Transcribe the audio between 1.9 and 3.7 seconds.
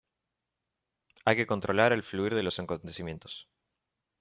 el fluir de los acontecimientos